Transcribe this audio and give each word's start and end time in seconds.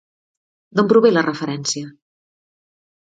D'on 0.79 0.89
prové 0.93 1.11
la 1.13 1.23
referència? 1.27 1.93